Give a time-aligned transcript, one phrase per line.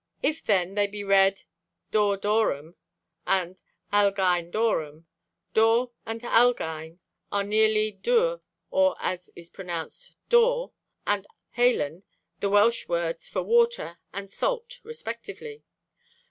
[0.23, 1.43] If, then, they be read
[1.91, 2.73] dor dorum,
[3.27, 3.61] and
[3.93, 5.05] halgein dorum,
[5.53, 6.97] dor and halgein
[7.31, 8.41] are nearly dwr
[8.71, 10.71] (or, as it is pronounced, door)
[11.05, 12.01] and halen,
[12.39, 15.61] the Welsh words for water and salt respectively.